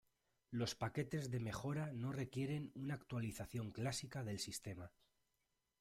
Los 0.49 0.73
paquetes 0.73 1.29
de 1.29 1.39
mejora 1.39 1.91
no 1.93 2.11
requieren 2.11 2.71
una 2.73 2.95
actualización 2.95 3.69
clásica 3.71 4.23
del 4.23 4.39
sistema. 4.39 4.91